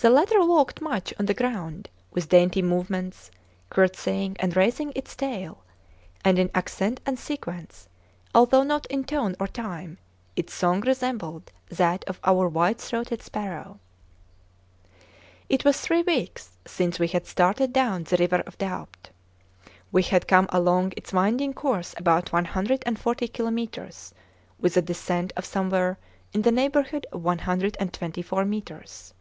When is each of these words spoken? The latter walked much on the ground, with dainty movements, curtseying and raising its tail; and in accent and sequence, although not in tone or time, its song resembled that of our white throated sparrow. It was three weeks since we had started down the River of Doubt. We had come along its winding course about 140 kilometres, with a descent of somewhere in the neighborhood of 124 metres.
The 0.00 0.08
latter 0.08 0.42
walked 0.42 0.80
much 0.80 1.12
on 1.18 1.26
the 1.26 1.34
ground, 1.34 1.90
with 2.10 2.30
dainty 2.30 2.62
movements, 2.62 3.30
curtseying 3.68 4.34
and 4.40 4.56
raising 4.56 4.94
its 4.96 5.14
tail; 5.14 5.62
and 6.24 6.38
in 6.38 6.50
accent 6.54 7.02
and 7.04 7.18
sequence, 7.18 7.86
although 8.34 8.62
not 8.62 8.86
in 8.86 9.04
tone 9.04 9.36
or 9.38 9.46
time, 9.46 9.98
its 10.36 10.54
song 10.54 10.80
resembled 10.80 11.52
that 11.68 12.02
of 12.04 12.18
our 12.24 12.48
white 12.48 12.80
throated 12.80 13.20
sparrow. 13.20 13.78
It 15.50 15.66
was 15.66 15.78
three 15.78 16.00
weeks 16.00 16.56
since 16.66 16.98
we 16.98 17.08
had 17.08 17.26
started 17.26 17.70
down 17.74 18.04
the 18.04 18.16
River 18.16 18.40
of 18.46 18.56
Doubt. 18.56 19.10
We 19.92 20.02
had 20.02 20.26
come 20.26 20.46
along 20.50 20.94
its 20.96 21.12
winding 21.12 21.52
course 21.52 21.94
about 21.98 22.32
140 22.32 23.28
kilometres, 23.28 24.14
with 24.58 24.78
a 24.78 24.82
descent 24.82 25.34
of 25.36 25.44
somewhere 25.44 25.98
in 26.32 26.40
the 26.40 26.52
neighborhood 26.52 27.06
of 27.12 27.22
124 27.22 28.46
metres. 28.46 29.12